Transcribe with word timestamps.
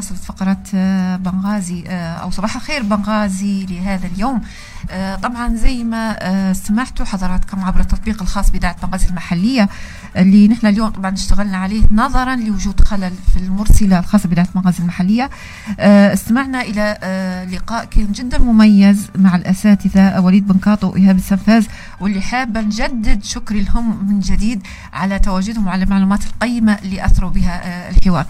لمواصلة 0.00 0.18
فقرة 0.18 0.62
آه، 0.74 1.16
بنغازي 1.16 1.84
آه، 1.88 2.14
أو 2.14 2.30
صباح 2.30 2.56
الخير 2.56 2.82
بنغازي 2.82 3.66
لهذا 3.66 4.06
اليوم. 4.06 4.40
آه، 4.90 5.16
طبعا 5.16 5.54
زي 5.56 5.84
ما 5.84 6.52
سمعتوا 6.52 7.06
حضراتكم 7.06 7.64
عبر 7.64 7.80
التطبيق 7.80 8.22
الخاص 8.22 8.50
بإذاعة 8.50 8.76
بنغازي 8.86 9.08
المحلية 9.08 9.68
اللي 10.16 10.48
نحن 10.48 10.66
اليوم 10.66 10.88
طبعا 10.88 11.14
اشتغلنا 11.14 11.56
عليه 11.56 11.82
نظرا 11.90 12.36
لوجود 12.36 12.80
خلل 12.80 13.12
في 13.32 13.36
المرسلة 13.36 13.98
الخاصة 13.98 14.28
بإذاعة 14.28 14.48
بنغازي 14.54 14.78
المحلية. 14.78 15.30
استمعنا 15.80 16.62
إلى 16.62 16.98
لقاء 17.52 17.84
كان 17.84 18.12
جدا 18.12 18.38
مميز 18.38 19.06
مع 19.18 19.36
الأساتذة 19.36 20.20
وليد 20.20 20.46
بنكاطو 20.46 20.90
وإيهاب 20.90 21.16
السنفاز 21.16 21.66
واللي 22.00 22.20
حابة 22.20 22.60
نجدد 22.60 23.24
شكري 23.24 23.62
لهم 23.62 24.04
من 24.08 24.20
جديد 24.20 24.62
على 24.92 25.18
تواجدهم 25.18 25.66
وعلى 25.66 25.84
المعلومات 25.84 26.26
القيمة 26.26 26.78
اللي 26.82 27.04
أثروا 27.04 27.30
بها 27.30 27.90
الحوار. 27.90 28.26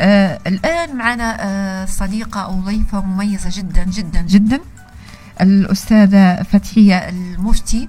آه 0.00 0.40
الآن 0.46 0.96
معنا 0.96 1.36
آه 1.40 1.84
صديقة 1.84 2.40
أو 2.40 2.60
ضيفة 2.60 3.00
مميزة 3.00 3.50
جدا 3.52 3.84
جدا 3.84 4.20
جدا 4.20 4.60
الأستاذة 5.40 6.42
فتحية 6.42 7.08
المفتي. 7.08 7.88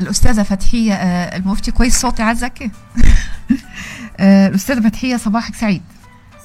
الأستاذة 0.00 0.42
فتحية 0.42 0.94
آه 0.94 1.36
المفتي 1.36 1.70
كويس 1.70 2.00
صوتي 2.00 2.22
عزك. 2.22 2.62
آه 4.20 4.48
الأستاذة 4.48 4.88
فتحية 4.88 5.16
صباحك 5.16 5.54
سعيد. 5.54 5.82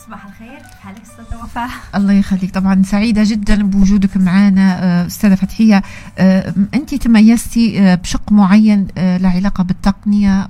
صباح 0.05 0.25
الخير. 0.25 0.61
حالك 0.83 1.01
أستاذة 1.01 1.43
وفاء؟ 1.43 1.69
الله 1.95 2.13
يخليك. 2.13 2.51
طبعا 2.53 2.83
سعيدة 2.83 3.23
جدا 3.25 3.63
بوجودك 3.63 4.17
معنا 4.17 4.83
آه، 4.83 5.07
أستاذة 5.07 5.35
فتحية. 5.35 5.81
آه، 6.17 6.53
أنت 6.73 6.95
تميزتي 6.95 7.79
آه، 7.81 7.95
بشق 7.95 8.31
معين 8.31 8.87
له 8.97 9.29
علاقة 9.29 9.63
بالتقنية 9.63 10.47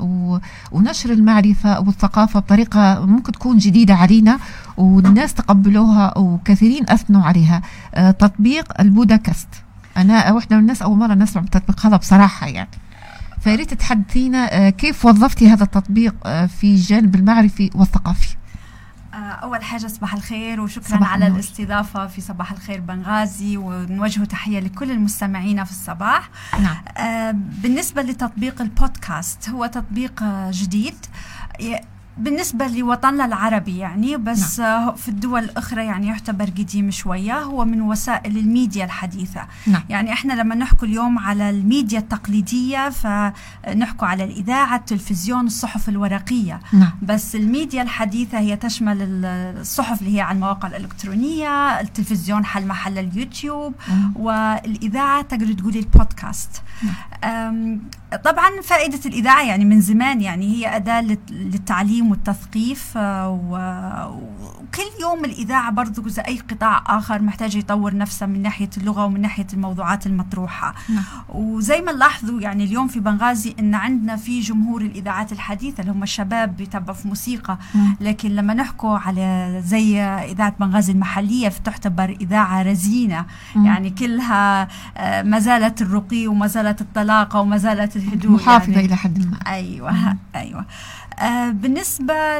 ونشر 0.71 1.09
المعرفة 1.09 1.79
والثقافة 1.79 2.39
بطريقة 2.39 3.05
ممكن 3.05 3.31
تكون 3.31 3.57
جديدة 3.57 3.93
علينا 3.93 4.39
والناس 4.77 5.33
تقبلوها 5.33 6.17
وكثيرين 6.17 6.89
أثنوا 6.89 7.23
عليها. 7.23 7.61
تطبيق 7.95 8.81
البودكاست. 8.81 9.47
أنا 9.97 10.31
واحدة 10.31 10.55
من 10.55 10.61
الناس 10.61 10.81
أول 10.81 10.97
مرة 10.97 11.13
نسمع 11.13 11.41
بالتطبيق 11.41 11.85
هذا 11.85 11.95
بصراحة 11.95 12.47
يعني. 12.47 12.69
فياريت 13.41 13.73
تحدثينا 13.73 14.69
كيف 14.69 15.05
وظفتي 15.05 15.49
هذا 15.49 15.63
التطبيق 15.63 16.15
في 16.47 16.63
الجانب 16.63 17.15
المعرفي 17.15 17.69
والثقافي؟ 17.75 18.40
أول 19.13 19.63
حاجة 19.63 19.87
صباح 19.87 20.13
الخير 20.13 20.61
وشكرا 20.61 20.97
صباح 20.97 21.13
على 21.13 21.25
النور. 21.25 21.39
الاستضافة 21.39 22.07
في 22.07 22.21
صباح 22.21 22.51
الخير 22.51 22.79
بنغازي 22.79 23.57
ونوجه 23.57 24.23
تحية 24.23 24.59
لكل 24.59 24.91
المستمعين 24.91 25.63
في 25.63 25.71
الصباح 25.71 26.29
نعم. 26.59 26.77
آه 26.97 27.31
بالنسبة 27.31 28.01
لتطبيق 28.01 28.61
البودكاست 28.61 29.49
هو 29.49 29.65
تطبيق 29.65 30.23
جديد 30.49 30.95
بالنسبة 32.21 32.67
لوطننا 32.67 33.25
العربي 33.25 33.77
يعني 33.77 34.17
بس 34.17 34.59
نعم. 34.59 34.95
في 34.95 35.09
الدول 35.09 35.43
الأخرى 35.43 35.85
يعني 35.85 36.07
يعتبر 36.07 36.45
قديم 36.45 36.91
شوية 36.91 37.39
هو 37.39 37.65
من 37.65 37.81
وسائل 37.81 38.37
الميديا 38.37 38.85
الحديثة 38.85 39.41
نعم. 39.67 39.83
يعني 39.89 40.13
إحنا 40.13 40.33
لما 40.33 40.55
نحكي 40.55 40.85
اليوم 40.85 41.19
على 41.19 41.49
الميديا 41.49 41.99
التقليدية 41.99 42.89
فنحكي 42.89 44.05
على 44.05 44.23
الإذاعة 44.23 44.75
التلفزيون 44.75 45.45
الصحف 45.45 45.89
الورقية 45.89 46.59
نعم. 46.73 46.91
بس 47.01 47.35
الميديا 47.35 47.81
الحديثة 47.81 48.39
هي 48.39 48.55
تشمل 48.55 48.97
الصحف 49.25 50.01
اللي 50.01 50.15
هي 50.15 50.21
على 50.21 50.35
المواقع 50.35 50.67
الإلكترونية 50.67 51.79
التلفزيون 51.79 52.45
حل 52.45 52.67
محل 52.67 52.97
اليوتيوب 52.97 53.73
نعم. 53.89 54.13
والإذاعة 54.15 55.21
تقدر 55.21 55.53
تقولي 55.53 55.79
البودكاست 55.79 56.61
نعم. 56.83 57.81
طبعا 58.17 58.61
فائدة 58.63 58.99
الإذاعة 59.05 59.43
يعني 59.43 59.65
من 59.65 59.81
زمان 59.81 60.21
يعني 60.21 60.47
هي 60.47 60.75
أداة 60.75 61.01
للتعليم 61.31 62.11
والتثقيف 62.11 62.97
آه، 62.97 63.29
وكل 63.29 65.01
يوم 65.01 65.25
الإذاعة 65.25 65.71
برضو 65.71 66.07
زي 66.07 66.21
أي 66.21 66.39
قطاع 66.39 66.83
آخر 66.87 67.21
محتاج 67.21 67.55
يطور 67.55 67.95
نفسه 67.95 68.25
من 68.25 68.41
ناحية 68.41 68.69
اللغة 68.77 69.05
ومن 69.05 69.21
ناحية 69.21 69.47
الموضوعات 69.53 70.07
المطروحة 70.07 70.73
نعم. 70.89 71.03
وزي 71.29 71.81
ما 71.81 71.91
نلاحظوا 71.91 72.41
يعني 72.41 72.63
اليوم 72.63 72.87
في 72.87 72.99
بنغازي 72.99 73.55
أن 73.59 73.75
عندنا 73.75 74.15
في 74.15 74.39
جمهور 74.39 74.81
الإذاعات 74.81 75.31
الحديثة 75.31 75.81
اللي 75.81 75.91
هم 75.91 76.03
الشباب 76.03 76.57
بيتابعوا 76.57 76.97
في 76.97 77.07
موسيقى 77.07 77.57
نعم. 77.75 77.95
لكن 78.01 78.29
لما 78.29 78.53
نحكوا 78.53 78.97
على 78.97 79.61
زي 79.65 80.01
إذاعة 80.01 80.55
بنغازي 80.59 80.91
المحلية 80.91 81.49
فتعتبر 81.49 82.17
إذاعة 82.21 82.61
رزينة 82.61 83.25
نعم. 83.55 83.65
يعني 83.65 83.89
كلها 83.89 84.67
آه، 84.97 85.21
ما 85.21 85.39
زالت 85.39 85.81
الرقي 85.81 86.27
وما 86.27 86.47
زالت 86.47 86.81
الطلاقة 86.81 87.39
وما 87.39 87.57
زالت 87.57 88.00
الهدوء 88.07 88.31
محافظة 88.31 88.71
يعني. 88.71 88.85
إلى 88.85 88.95
حد 88.95 89.25
ما. 89.25 89.37
أيوة 89.47 89.91
مم. 89.91 90.17
أيوة. 90.35 90.65
آه 91.19 91.49
بالنسبة 91.49 92.39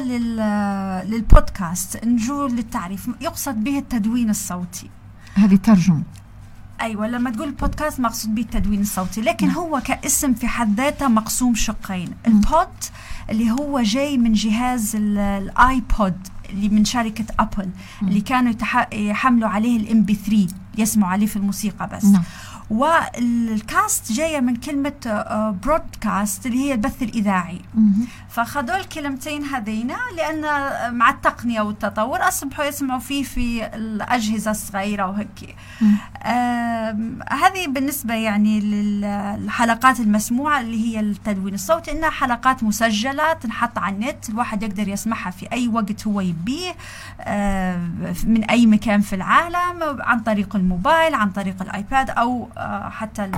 للبودكاست 1.06 2.06
نجو 2.06 2.48
للتعريف 2.48 3.10
يقصد 3.22 3.64
به 3.64 3.78
التدوين 3.78 4.30
الصوتي. 4.30 4.90
هذه 5.36 5.56
ترجمة. 5.56 6.04
أيوه 6.82 7.08
لما 7.08 7.30
تقول 7.30 7.48
البودكاست 7.48 8.00
مقصود 8.00 8.36
به 8.36 8.42
التدوين 8.42 8.82
الصوتي 8.82 9.22
لكن 9.22 9.48
نعم. 9.48 9.56
هو 9.56 9.82
كاسم 9.86 10.34
في 10.34 10.48
حد 10.48 10.78
ذاته 10.78 11.08
مقسوم 11.08 11.56
شقين. 11.56 12.10
البود 12.28 12.68
اللي 13.30 13.52
هو 13.52 13.82
جاي 13.82 14.18
من 14.18 14.34
جهاز 14.34 14.96
الآيبود 14.96 16.28
اللي 16.50 16.70
من 16.70 16.86
شركة 16.86 17.26
أبل 17.40 17.70
اللي 18.02 18.22
كانوا 18.22 18.54
يحملوا 18.94 19.50
عليه 19.50 19.78
ال 19.78 20.04
MP 20.04 20.16
3 20.16 20.48
يسمعوا 20.78 21.12
عليه 21.12 21.26
في 21.26 21.36
الموسيقى 21.36 21.90
بس. 21.94 22.06
نعم. 22.06 22.24
وال 22.72 23.18
cast 23.18 24.12
جاية 24.12 24.40
من 24.40 24.56
كلمة 24.56 24.94
broadcast 25.64 26.46
اللي 26.46 26.58
هي 26.58 26.74
البث 26.74 27.02
الإذاعي. 27.04 27.62
فخذوا 28.32 28.78
الكلمتين 28.78 29.44
هذينا 29.44 29.98
لأن 30.18 30.42
مع 30.96 31.10
التقنية 31.10 31.62
والتطور 31.62 32.28
أصبحوا 32.28 32.66
يسمعوا 32.66 33.00
فيه 33.00 33.24
في 33.24 33.66
الأجهزة 33.66 34.52
الصغيرة 34.52 35.08
وهيك. 35.08 35.56
هذه 37.32 37.68
بالنسبة 37.68 38.14
يعني 38.14 38.60
للحلقات 38.60 40.00
المسموعة 40.00 40.62
اللي 40.62 40.86
هي 40.86 41.00
التدوين 41.00 41.54
الصوتي 41.54 41.92
إنها 41.92 42.10
حلقات 42.10 42.64
مسجلة 42.64 43.34
تنحط 43.34 43.78
على 43.78 43.96
النت 43.96 44.30
الواحد 44.30 44.64
يقدر 44.64 44.88
يسمعها 44.88 45.32
في 45.32 45.52
أي 45.52 45.68
وقت 45.68 46.08
هو 46.08 46.22
يبيه 46.22 46.72
من 48.24 48.44
أي 48.50 48.66
مكان 48.66 49.02
في 49.02 49.16
العالم 49.16 50.02
عن 50.02 50.20
طريق 50.20 50.56
الموبايل 50.56 51.14
عن 51.14 51.30
طريق 51.30 51.62
الآيباد 51.62 52.10
أو 52.10 52.48
آه، 52.58 52.90
حتى 52.90 53.32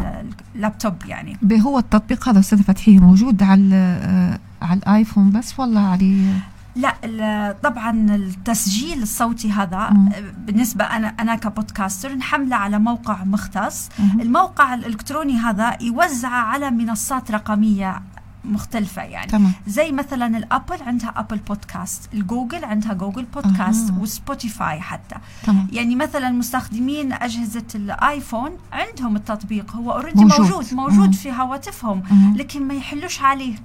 اللابتوب 0.55 0.93
يعني. 1.05 1.37
هو 1.61 1.79
التطبيق 1.79 2.29
هذا 2.29 2.39
أستاذ 2.39 2.63
فتحي 2.63 2.97
موجود 2.99 3.43
على 3.43 3.75
آه، 3.75 4.39
على 4.63 4.79
الآيفون 4.79 5.31
بس 5.31 5.59
ولا 5.59 5.79
عليه 5.79 6.33
لا 6.75 7.55
طبعا 7.63 8.15
التسجيل 8.15 9.01
الصوتي 9.01 9.51
هذا 9.51 9.89
مم. 9.91 10.09
بالنسبة 10.45 10.85
أنا 10.85 11.07
أنا 11.07 11.35
ك 11.35 11.43
podcaster 11.43 12.15
نحمله 12.15 12.55
على 12.55 12.79
موقع 12.79 13.23
مختص 13.23 13.89
مم. 13.99 14.21
الموقع 14.21 14.73
الإلكتروني 14.73 15.37
هذا 15.37 15.77
يوزع 15.81 16.29
على 16.29 16.71
منصات 16.71 17.31
رقمية 17.31 18.01
مختلفة 18.45 19.01
يعني 19.01 19.31
تمام. 19.31 19.51
زي 19.67 19.91
مثلا 19.91 20.37
ال 20.37 20.45
Apple 20.45 20.83
عندها 20.83 21.13
Apple 21.15 21.37
Podcast 21.37 22.09
ال 22.13 22.20
Google 22.20 22.65
عندها 22.65 22.93
Google 22.93 23.23
Podcast 23.23 23.89
أه. 23.89 23.99
و 23.99 24.09
Spotify 24.09 24.81
حتى 24.81 25.15
تمام. 25.43 25.67
يعني 25.71 25.95
مثلا 25.95 26.29
مستخدمين 26.29 27.13
أجهزة 27.13 27.65
الآيفون 27.75 28.51
عندهم 28.71 29.15
التطبيق 29.15 29.75
هو 29.75 29.91
already 29.91 30.25
موجود 30.25 30.39
موجود, 30.39 30.73
موجود 30.73 31.13
في 31.15 31.31
هواتفهم 31.31 32.03
لكن 32.35 32.67
ما 32.67 32.73
يحلوش 32.73 33.21
عليه. 33.21 33.55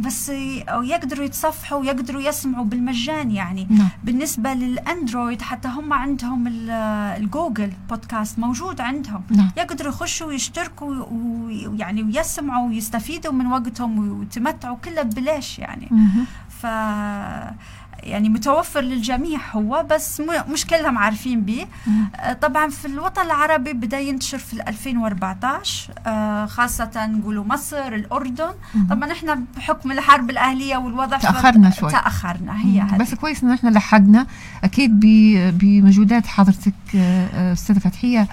بس 0.00 0.28
يقدروا 0.68 1.24
يتصفحوا 1.24 1.78
ويقدروا 1.78 2.22
يسمعوا 2.22 2.64
بالمجان 2.64 3.30
يعني. 3.30 3.66
نعم. 3.70 3.88
بالنسبة 4.04 4.54
للأندرويد 4.54 5.42
حتى 5.42 5.68
هم 5.68 5.92
عندهم 5.92 6.44
ال 6.48 6.66
Google 6.66 7.72
Podcast 7.88 8.38
موجود 8.38 8.80
عندهم. 8.80 9.22
نعم. 9.30 9.50
يقدروا 9.56 9.92
يخشوا 9.92 10.26
ويشتركوا 10.26 11.04
ويعني 11.10 12.02
ويسمعوا 12.02 12.68
ويستفيدوا 12.68 13.32
من 13.32 13.46
وقتهم 13.46 13.98
وتمتعوا 14.24 14.76
كله 14.84 15.02
ببلاش 15.02 15.58
يعني. 15.58 15.88
ف 16.48 16.66
يعني 18.04 18.28
متوفر 18.28 18.80
للجميع 18.80 19.40
هو 19.52 19.86
بس 19.90 20.22
مش 20.52 20.66
كلهم 20.66 20.98
عارفين 20.98 21.40
به 21.40 21.66
آه، 22.16 22.32
طبعا 22.32 22.68
في 22.68 22.84
الوطن 22.84 23.22
العربي 23.22 23.72
بدأ 23.72 23.98
ينتشر 24.00 24.38
في 24.38 24.68
2014 24.68 25.92
آه، 26.06 26.46
خاصة 26.46 27.06
نقولوا 27.06 27.44
مصر 27.44 27.88
الأردن. 27.88 28.50
طبعا 28.90 29.12
إحنا 29.12 29.42
بحكم 29.56 29.92
الحرب 29.92 30.30
الأهلية 30.30 30.76
والوضع 30.76 31.18
تأخرنا 31.18 31.70
شوي. 31.70 31.90
تأخرنا 31.90 32.64
هي 32.64 32.80
هذه. 32.80 32.96
بس 32.96 33.14
كويس 33.14 33.44
إن 33.44 33.50
إحنا 33.50 33.70
لحقنا. 33.70 34.26
أكيد 34.64 35.00
بمجهودات 35.58 36.26
حضرتك 36.26 36.74
آه، 36.96 37.52
أستاذة 37.52 37.78
فتحية. 37.78 38.28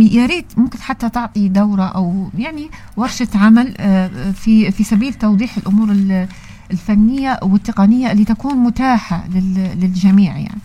يا 0.00 0.26
ريت 0.26 0.58
ممكن 0.58 0.80
حتى 0.80 1.08
تعطي 1.08 1.48
دورة 1.48 1.82
أو 1.84 2.30
يعني 2.38 2.70
ورشة 2.96 3.28
عمل 3.34 3.74
في 4.34 4.70
في 4.70 4.84
سبيل 4.84 5.14
توضيح 5.14 5.56
الأمور 5.56 5.90
الفنية 6.70 7.38
والتقنية 7.42 8.12
اللي 8.12 8.24
تكون 8.24 8.56
متاحة 8.56 9.24
للجميع 9.74 10.36
يعني. 10.38 10.60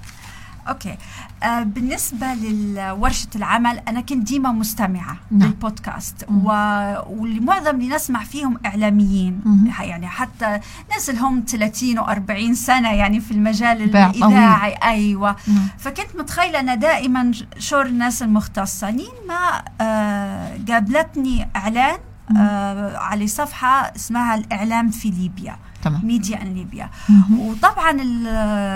أوكي. 0.68 0.98
آه 1.44 1.64
بالنسبة 1.64 2.34
لورشة 2.34 3.28
العمل 3.36 3.80
أنا 3.88 4.02
كنت 4.02 4.28
ديما 4.28 4.52
مستمعة 4.52 5.18
نعم. 5.32 5.50
للبودكاست 5.50 6.26
و... 6.30 6.48
والمعظم 7.10 7.76
اللي 7.76 7.96
نسمع 7.96 8.24
فيهم 8.24 8.58
إعلاميين. 8.66 9.42
مم. 9.46 9.72
يعني 9.80 10.08
حتى 10.08 10.60
ناس 10.92 11.10
لهم 11.10 11.44
30 11.48 12.00
و40 12.06 12.54
سنة 12.54 12.92
يعني 12.94 13.20
في 13.20 13.32
المجال 13.32 13.82
الإذاعي. 13.82 14.74
أيوه. 14.84 15.36
نعم. 15.48 15.68
فكنت 15.78 16.16
متخيلة 16.20 16.60
أنا 16.60 16.76
دائما 16.76 17.32
شور 17.58 17.86
الناس 17.86 18.24
المختصة. 18.24 18.90
لين 18.90 19.14
ما 19.28 19.64
آه 19.82 20.58
قابلتني 20.70 21.48
إعلان 21.56 21.98
آه 22.38 22.98
على 22.98 23.28
صفحة 23.28 23.96
اسمها 23.96 24.36
الإعلام 24.36 24.90
في 24.90 25.10
ليبيا. 25.10 25.56
تمام. 25.84 26.06
Media 26.06 26.42
in 26.42 26.54
Libya. 26.54 26.90
وطبعا 27.38 27.94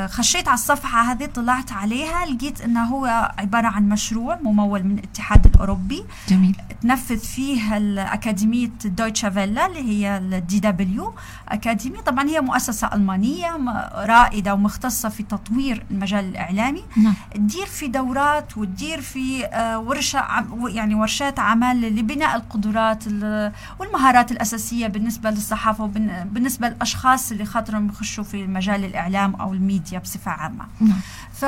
خشيت 0.07 0.47
على 0.47 0.55
الصفحة 0.55 1.11
هذه 1.11 1.25
طلعت 1.25 1.71
عليها 1.71 2.25
لقيت 2.25 2.61
إنه 2.61 2.83
هو 2.83 3.31
عبارة 3.37 3.67
عن 3.67 3.89
مشروع 3.89 4.39
ممول 4.43 4.83
من 4.83 4.97
الاتحاد 4.99 5.45
الأوروبي. 5.45 6.03
جميل. 6.29 6.55
تنفذ 6.81 7.17
فيه 7.17 7.77
الأكاديمية 7.77 8.69
Deutsche 8.85 9.29
Welle 9.29 9.65
اللي 9.65 9.79
هي 9.79 10.17
ال 10.17 10.59
DW 10.59 11.13
Akademie 11.49 12.01
طبعا 12.01 12.29
هي 12.29 12.41
مؤسسة 12.41 12.89
ألمانية 12.93 13.57
رائدة 13.95 14.53
ومختصة 14.53 15.09
في 15.09 15.23
تطوير 15.23 15.85
المجال 15.91 16.25
الإعلامي. 16.25 16.83
نعم. 16.97 17.13
تدير 17.33 17.65
في 17.65 17.87
دورات 17.87 18.57
وتدير 18.57 19.01
في 19.01 19.45
آه، 19.45 19.79
ورشة 19.79 20.25
يعني 20.67 20.95
ورشات 20.95 21.39
عمل 21.39 21.81
لبناء 21.81 22.35
القدرات 22.35 23.03
والمهارات 23.79 24.31
الأساسية 24.31 24.87
بالنسبة 24.87 25.29
للصحافة 25.29 25.83
وبالنسبه 25.83 26.69
للأشخاص 26.69 26.96
الأشخاص 26.97 27.31
اللي 27.31 27.45
خاطرهم 27.45 27.87
يخشوا 27.87 28.23
في 28.23 28.47
مجال 28.47 28.85
الإعلام 28.85 29.35
أو 29.35 29.53
الميديا 29.53 29.99
بصفة 29.99 30.31
عامة. 30.31 30.65
نعم. 30.81 30.99
ف 31.33 31.45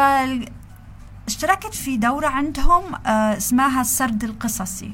اشتركت 1.28 1.74
في 1.74 1.98
دورة 1.98 2.28
عندهم 2.28 2.84
آه 3.06 3.38
اسمها 3.38 3.82
السرد 3.82 4.24
القصصي. 4.24 4.92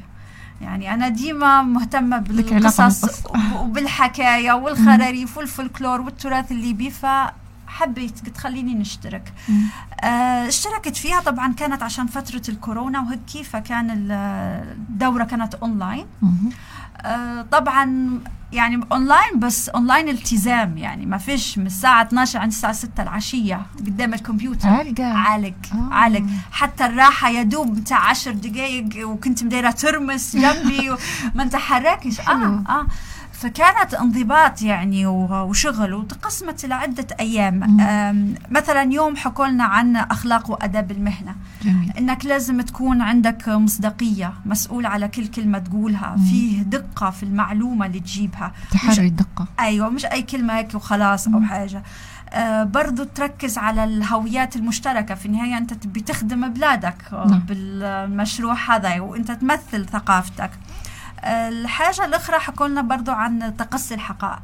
يعني 0.62 0.94
أنا 0.94 1.10
ديما 1.10 1.62
مهتمة 1.62 2.18
بالقصص 2.18 3.26
وبالحكاية 3.56 4.52
والخراريف 4.62 5.38
والفلكلور 5.38 6.02
والتراث 6.02 6.52
الليبي 6.52 6.90
فحبيت 6.90 8.30
تخليني 8.30 8.74
نشترك. 8.74 9.34
آه 10.02 10.48
اشتركت 10.48 10.96
فيها. 10.98 11.20
طبعا 11.20 11.54
كانت 11.54 11.84
عشان 11.84 12.08
فترة 12.08 12.42
الكورونا 12.50 13.00
وهيك 13.00 13.46
فكان 13.46 13.88
الدورة 14.12 15.24
كانت 15.24 15.56
أونلاين. 15.56 16.06
آه 17.02 17.42
طبعا 17.52 18.20
يعني 18.56 18.82
اونلاين 18.92 19.40
بس 19.40 19.70
اونلاين 19.70 20.10
التزام. 20.10 20.78
يعني 20.78 21.06
ما 21.06 21.18
فيش 21.18 21.58
من 21.58 21.66
الساعة 21.66 22.02
12 22.04 22.40
عند 22.40 22.52
الساعة 22.52 22.74
6 22.74 23.04
العشية 23.04 23.62
قدام 23.80 24.14
الكمبيوتر. 24.14 24.68
عالق 24.70 25.02
عالق 25.02 25.54
آه. 25.74 25.94
عالق. 25.94 26.24
حتى 26.52 26.86
الراحة 26.86 27.30
يا 27.30 27.44
دوب 27.44 27.76
بتاع 27.80 28.10
10 28.10 28.32
دقائق 28.32 29.08
وكنت 29.08 29.44
مديره 29.44 29.72
ترمس 29.72 30.36
جنبي 30.36 30.90
وما 31.34 31.44
انت 31.44 31.56
حركش 31.56 32.20
آه 32.20 32.64
آه. 32.70 32.88
فكانت 33.36 33.94
انضباط 33.94 34.62
يعني 34.62 35.06
وشغل 35.06 35.94
وتقسمت 35.94 36.66
لعدة 36.66 37.08
أيام 37.20 37.60
مثلا 38.50 38.94
يوم 38.94 39.16
حكوا 39.16 39.48
لنا 39.48 39.64
عن 39.64 39.96
أخلاق 39.96 40.52
وأداب 40.52 40.92
المهنة 40.92 41.36
جميل. 41.64 41.92
إنك 41.98 42.26
لازم 42.26 42.62
تكون 42.62 43.02
عندك 43.02 43.50
مصداقية 43.50 44.34
مسؤول 44.46 44.86
على 44.86 45.08
كل 45.08 45.28
كلمة 45.28 45.60
تقولها 45.60 46.16
مم. 46.18 46.26
فيه 46.26 46.62
دقة 46.62 47.10
في 47.10 47.24
المعلومة 47.24 47.86
اللي 47.86 48.00
تجيبها 48.00 48.52
تحري 48.72 49.08
الدقة 49.08 49.48
أيوة 49.60 49.90
مش 49.90 50.06
أي 50.06 50.22
كلمة 50.22 50.58
هيك 50.58 50.76
وخلاص 50.76 51.28
مم. 51.28 51.36
أو 51.36 51.42
حاجة 51.42 51.84
آه 52.30 52.64
برضو 52.64 53.04
تركز 53.04 53.58
على 53.58 53.84
الهويات 53.84 54.56
المشتركة 54.56 55.16
في 55.16 55.26
النهاية 55.26 55.58
أنت 55.58 55.74
تبي 55.74 56.00
تخدم 56.02 56.50
بلادك 56.50 56.98
نعم. 57.14 57.40
بالمشروع 57.40 58.56
هذا 58.70 59.00
وأنت 59.00 59.32
تمثل 59.32 59.86
ثقافتك 59.86 60.52
الحاجة 61.26 62.06
الأخرى 62.06 62.40
حكولنا 62.40 62.82
برضو 62.82 63.12
عن 63.12 63.58
تقصي 63.58 63.94
الحقائق. 63.94 64.42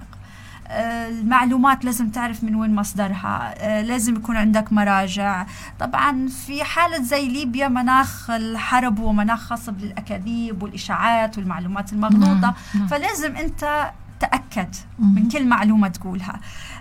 المعلومات 0.73 1.85
لازم 1.85 2.09
تعرف 2.09 2.43
من 2.43 2.55
وين 2.55 2.75
مصدرها 2.75 3.53
لازم 3.81 4.15
يكون 4.15 4.37
عندك 4.37 4.73
مراجع. 4.73 5.45
طبعا 5.79 6.27
في 6.27 6.63
حالة 6.63 7.03
زي 7.03 7.27
ليبيا 7.27 7.67
مناخ 7.67 8.29
الحرب 8.29 8.99
هو 8.99 9.13
مناخ 9.13 9.39
خاص 9.39 9.69
بالأكاذيب 9.69 10.63
والإشاعات 10.63 11.37
والمعلومات 11.37 11.93
المغلوطة. 11.93 12.39
نعم. 12.41 12.53
نعم. 12.75 12.87
فلازم 12.87 13.35
أنت 13.35 13.91
تأكد 14.19 14.75
من 14.99 15.27
كل 15.27 15.47
معلومة 15.47 15.87
تقولها. 15.87 16.39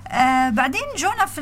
آه 0.09 0.51
بعدين 0.51 0.83
جونا 0.97 1.27
في 1.27 1.41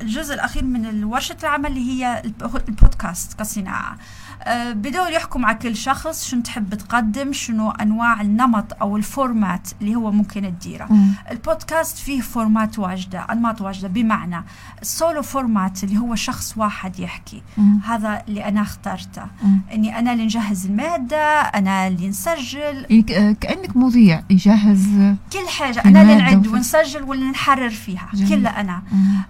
الجزء 0.00 0.34
الأخير 0.34 0.64
من 0.64 1.04
ورشة 1.04 1.36
العمل 1.42 1.66
اللي 1.66 1.90
هي 1.90 2.22
البودكاست 2.68 3.38
كصناعة. 3.38 3.96
آه، 4.42 4.72
بدول 4.72 5.12
يحكم 5.12 5.46
على 5.46 5.58
كل 5.58 5.76
شخص 5.76 6.28
شنو 6.28 6.42
تحب 6.42 6.74
تقدم 6.74 7.32
شنو 7.32 7.70
أنواع 7.70 8.20
النمط 8.20 8.76
أو 8.82 8.96
ال 8.96 9.06
format 9.06 9.68
اللي 9.80 9.94
هو 9.94 10.10
ممكن 10.12 10.54
تديره. 10.60 10.88
البودكاست 11.30 11.98
فيه 11.98 12.20
formats 12.20 12.78
واجدة 12.78 13.26
أنماط 13.32 13.60
واجدة 13.60 13.88
بمعنى 13.88 14.44
ال 14.82 14.90
solo 14.90 15.22
format 15.22 15.84
اللي 15.84 15.98
هو 15.98 16.14
شخص 16.14 16.54
واحد 16.56 16.98
يحكي. 17.00 17.42
مم. 17.56 17.80
هذا 17.84 18.22
اللي 18.28 18.48
أنا 18.48 18.62
اخترته. 18.62 19.22
مم. 19.42 19.60
إني 19.72 19.98
أنا 19.98 20.12
اللي 20.12 20.24
نجهز 20.24 20.66
المادة 20.66 21.40
أنا 21.40 21.86
اللي 21.86 22.08
نسجل. 22.08 22.86
يعني 22.90 23.34
كأنك 23.34 23.76
مذيع 23.76 24.22
يجهز 24.30 24.88
كل 25.32 25.48
حاجة. 25.58 25.82
أنا 25.84 26.02
اللي 26.02 26.14
نعد 26.14 26.46
ونسجل 26.46 27.02
واللي 27.02 27.30
نحرر 27.30 27.70
فيها. 27.70 28.08
كلها 28.28 28.60
أنا. 28.60 28.82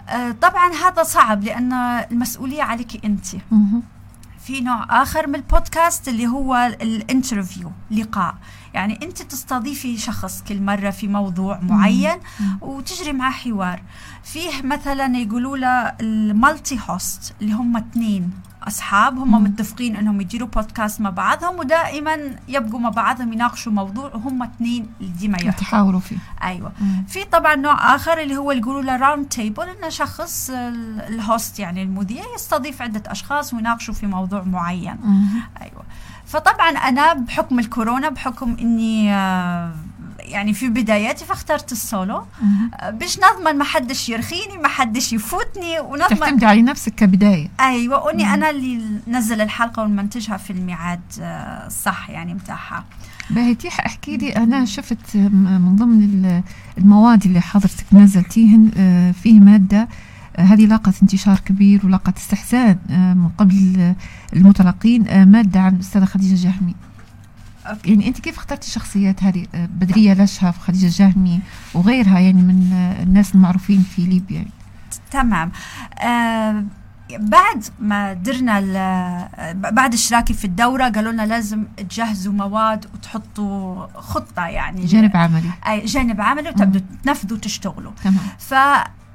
آه 0.09 0.31
طبعا 0.31 0.71
هذا 0.73 1.03
صعب 1.03 1.45
لأن 1.45 1.73
المسؤولية 2.13 2.63
عليك 2.63 3.05
أنت. 3.05 3.27
مم. 3.51 3.83
في 4.47 4.61
نوع 4.61 5.03
آخر 5.03 5.27
من 5.27 5.35
البودكاست 5.35 6.09
اللي 6.09 6.27
هو 6.27 6.77
ال 6.83 6.92
interview 6.92 7.73
لقاء. 7.91 8.35
يعني 8.77 8.99
انت 9.03 9.23
تستضيفي 9.23 9.99
شخص 9.99 10.43
كل 10.49 10.63
مرة 10.63 10.91
في 10.91 11.09
موضوع 11.09 11.61
معين 11.63 12.19
وتجري 12.61 13.13
معه 13.13 13.31
حوار. 13.33 13.83
فيه 14.25 14.63
مثلا 14.63 15.17
يقولوا 15.17 15.57
له 15.57 15.93
ال 16.01 16.14
multi 16.14 16.81
host 16.89 17.35
اللي 17.43 17.53
هم 17.53 17.77
اثنين 17.77 18.31
أصحاب 18.69 19.19
هم. 19.19 19.43
متفقين 19.43 19.97
إنهم 19.97 20.21
يديروا 20.21 20.49
بودكاست 20.49 21.01
مع 21.01 21.11
بعضهم 21.11 21.59
ودائما 21.59 22.17
يبقوا 22.49 22.81
مع 22.81 22.89
بعضهم 22.89 23.33
يناقشوا 23.33 23.73
موضوع 23.73 24.15
وهم 24.15 24.43
اثنين 24.43 24.87
ديما 25.01 25.39
يتحاوروا 25.43 26.01
فيه. 26.01 26.17
أيوه. 26.43 26.73
مم. 26.81 27.05
في 27.09 27.25
طبعا 27.25 27.55
نوع 27.57 27.95
آخر 27.95 28.21
اللي 28.21 28.37
هو 28.37 28.53
يقولوا 28.53 28.83
له 28.83 28.97
round 28.97 29.29
table 29.29 29.69
انه 29.69 29.89
شخص 29.89 30.51
ال 31.09 31.19
host 31.19 31.59
يعني 31.59 31.83
المذيع 31.83 32.23
يستضيف 32.35 32.83
عدة 32.83 33.03
أشخاص 33.07 33.55
ويناقشوا 33.55 33.95
في 33.95 34.07
موضوع 34.07 34.43
معين. 34.43 34.97
مم. 35.05 35.27
أيوه. 35.63 35.83
فطبعا 36.27 36.71
أنا 36.71 37.13
بحكم 37.13 37.59
الكورونا 37.59 38.09
بحكم 38.09 38.57
إني 38.61 39.15
آه 39.15 39.73
يعني 40.19 40.55
في 40.55 40.69
بداياتي 40.69 41.25
فاخترت 41.25 41.73
السولو. 41.73 42.25
باش 42.89 43.19
نضمن 43.19 43.59
ما 43.59 43.65
حدش 43.65 44.09
يرخيني 44.09 44.59
ما 44.63 44.69
حدش 44.69 45.13
يفوتني 45.13 45.81
ونضمن 45.81 46.19
تعتمدي 46.19 46.47
على 46.47 46.63
نفسك 46.63 46.95
كبداية. 46.95 47.51
أيوه 47.61 48.05
وإني 48.05 48.35
أنا 48.35 48.51
اللي 48.51 48.83
نزل 49.09 49.41
الحلقة 49.41 49.83
ونمنتجها 49.83 50.37
في 50.37 50.51
الميعاد 50.51 51.01
الصح 51.67 52.09
آه، 52.09 52.13
يعني 52.13 52.35
متاعها 52.35 52.85
بهتيح 53.31 53.81
أحكي 53.81 54.17
لي 54.17 54.37
أنا 54.37 54.65
شفت 54.65 55.17
من 55.17 55.77
ضمن 55.77 56.43
المواد 56.79 57.25
اللي 57.25 57.41
حضرتك 57.41 57.87
نزلتيهن 57.93 58.71
آه، 58.77 59.13
فيه 59.13 59.41
مادة 59.41 59.81
آه، 59.81 59.89
هذه 60.39 60.67
لاقت 60.67 61.03
انتشار 61.03 61.41
كبير 61.41 61.87
ولاقت 61.87 62.17
استحسان 62.17 62.79
من 63.17 63.29
قبل 63.29 63.95
المتلقين 64.33 65.25
مادة 65.29 65.61
عن 65.61 65.75
الأستاذة 65.75 66.05
خديجة 66.05 66.43
جهمي. 66.45 66.75
يعني 67.85 68.09
أنت 68.09 68.21
كيف 68.21 68.39
اخترتي 68.39 68.67
الشخصيات 68.67 69.23
هذه؟ 69.23 69.47
آه، 69.55 69.67
بدرية 69.67 70.13
لشهف 70.13 70.59
خديجة 70.59 71.03
جهمي 71.03 71.41
وغيرها 71.75 72.19
يعني 72.19 72.43
من 72.43 72.73
آه، 72.73 73.03
الناس 73.03 73.35
المعروفين 73.35 73.83
في 73.83 74.03
ليبيا؟ 74.03 74.37
يعني. 74.37 74.51
تمام. 75.11 75.53
آه 75.99 76.65
بعد 77.19 77.65
ما 77.81 78.13
درنا 78.13 78.59
آه، 78.59 79.53
بعد 79.53 79.95
اشتراكي 79.95 80.35
في 80.35 80.45
الدورة 80.45 80.89
قالوا 80.89 81.13
لنا 81.13 81.27
لازم 81.27 81.65
تجهزوا 81.77 82.33
مواد 82.33 82.87
وتحطوا 82.95 83.87
خطة 83.87 84.47
يعني. 84.47 84.85
جانب 84.85 85.17
عملي. 85.17 85.51
أي 85.69 85.85
جانب 85.85 86.21
عملي 86.21 86.49
وتبدوا 86.49 86.81
تنفذوا 87.05 87.37
وتشتغلوا. 87.37 87.93
تمام. 88.05 88.19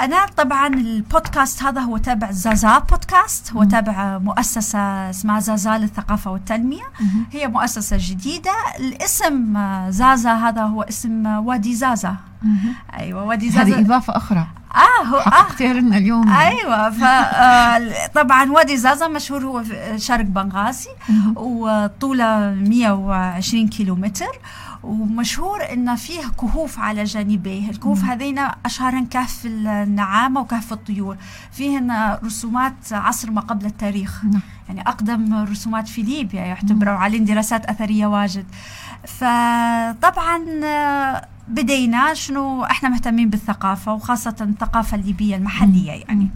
أنا 0.02 0.26
طبعا 0.38 0.68
البودكاست 0.68 1.64
هذا 1.64 1.82
هو 1.82 1.98
تابع 1.98 2.32
زازا 2.32 2.80
بودكاست 2.80 3.54
هو 3.54 3.64
تابع 3.64 4.18
مؤسسة 4.18 5.10
اسمها 5.10 5.40
زازا 5.40 5.78
للثقافة 5.78 6.32
والتنمية 6.32 6.84
مم. 7.00 7.26
هي 7.32 7.48
مؤسسة 7.48 7.98
جديدة. 8.00 8.52
الاسم 8.80 9.58
زازا 9.90 10.34
هذا 10.34 10.62
هو 10.62 10.82
اسم 10.82 11.26
وادي 11.26 11.76
زازا. 11.76 12.16
أيوة 13.00 13.24
وادي 13.24 13.50
زازا. 13.50 13.62
هذه 13.62 13.80
إضافة 13.80 14.18
أخرى. 14.18 14.48
آه 14.76 15.06
هو 15.06 15.18
آه. 15.18 15.64
لنا 15.64 15.98
اليوم. 15.98 16.30
أيوه 16.30 16.90
فطبعا 16.90 18.44
آه 18.44 18.52
وادي 18.52 18.78
زازا 18.78 19.08
مشهور 19.08 19.46
هو 19.46 19.64
في 19.64 20.00
شرق 20.00 20.26
بنغازي 20.26 20.90
وطوله 21.36 22.52
120 22.52 23.68
كيلومتر. 23.68 24.40
ومشهور 24.84 25.74
إن 25.74 25.96
فيه 25.96 26.22
كهوف 26.42 26.80
على 26.80 27.04
جانبيه. 27.04 27.70
الكهوف 27.70 28.04
هذين 28.04 28.40
اشهرا 28.66 29.02
كهف 29.10 29.46
النعامة 29.46 30.42
وكهف 30.42 30.74
الطيور. 30.74 31.18
فيهن 31.52 32.18
رسومات 32.24 32.74
عصر 32.92 33.32
ما 33.32 33.42
قبل 33.42 33.66
التاريخ. 33.66 34.26
نعم. 34.26 34.42
يعني 34.68 34.82
أقدم 34.82 35.34
رسومات 35.44 35.88
في 35.88 36.02
ليبيا 36.02 36.42
يعتبروا 36.42 36.94
عليهم 36.94 37.26
دراسات 37.26 37.66
أثرية 37.66 38.06
واجد. 38.06 38.46
فطبعا 39.08 40.46
بدينا 41.48 42.14
شنو 42.14 42.64
إحنا 42.64 42.90
مهتمين 42.90 43.30
بالثقافة 43.30 43.94
وخاصة 43.94 44.36
الثقافة 44.42 44.98
الليبية 44.98 45.36
المحلية 45.36 45.92
يعني. 45.92 46.30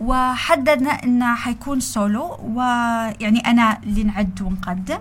وحددنا 0.00 1.04
انه 1.04 1.34
حيكون 1.34 1.80
سولو 1.80 2.38
ويعني 2.42 3.40
أنا 3.46 3.78
اللي 3.82 4.04
نعد 4.04 4.42
ونقدم. 4.42 4.98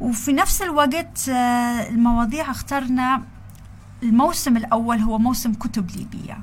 وفي 0.00 0.32
نفس 0.32 0.62
الوقت 0.62 1.28
آه، 1.28 1.88
المواضيع 1.88 2.50
اخترنا 2.50 3.22
الموسم 4.02 4.56
الأول 4.56 4.98
هو 4.98 5.18
موسم 5.18 5.54
كتب 5.54 5.90
ليبية. 5.90 6.38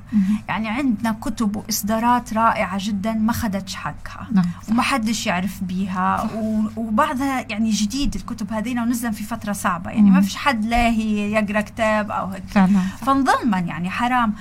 يعني 0.48 0.68
عندنا 0.68 1.16
كتب 1.20 1.56
وإصدارات 1.56 2.34
رائعة 2.34 2.78
جدا 2.80 3.12
ما 3.12 3.32
خدتش 3.32 3.74
حقها. 3.74 4.26
نعم. 4.32 4.44
وما 4.68 4.82
حدش 4.82 5.26
يعرف 5.26 5.64
بيها. 5.64 6.30
وبعضها 6.76 7.40
يعني 7.48 7.70
جديد 7.70 8.14
الكتب 8.14 8.52
هذين 8.52 8.78
ونزل 8.78 9.12
في 9.12 9.24
فترة 9.24 9.52
صعبة. 9.52 9.90
يعني 9.90 10.10
ما 10.10 10.20
فيش 10.20 10.36
حد 10.36 10.64
لاهي 10.64 11.32
يقرأ 11.32 11.60
كتاب 11.60 12.10
أو 12.10 12.26
هيك. 12.26 12.68
فنظلما 12.98 13.58
يعني 13.58 13.90
حرام. 13.90 14.34